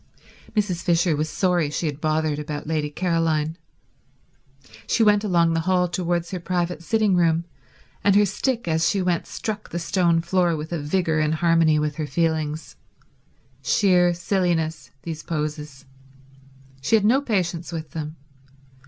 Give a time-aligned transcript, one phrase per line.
[0.55, 0.81] Mrs.
[0.81, 3.55] Fisher was sorry she had bothered about Lady Caroline.
[4.87, 7.45] She went along the hall towards her private sitting room,
[8.03, 11.77] and her stick as she went struck the stone floor with a vigour in harmony
[11.77, 12.75] with her feelings.
[13.61, 15.85] Sheer silliness, these poses.
[16.81, 18.15] She had no patience with them.